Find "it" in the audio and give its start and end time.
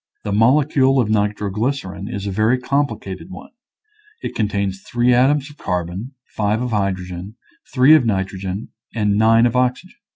4.23-4.33